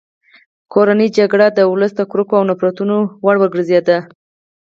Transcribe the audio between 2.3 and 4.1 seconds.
او نفرتونو وړ وګرځېدې.